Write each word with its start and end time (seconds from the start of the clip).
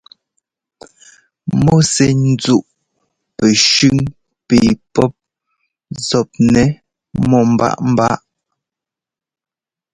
Mɔ 1.63 1.75
sɛ́ 1.93 2.11
ńzúꞌ 2.29 2.67
pɛshʉ́ŋ 3.37 3.97
pɛ 4.47 4.57
pɔ́p 4.93 5.13
zɔpnɛ́ 6.07 6.67
mɔ́ 7.27 7.41
mbaꞌámbaꞌá. 7.51 8.15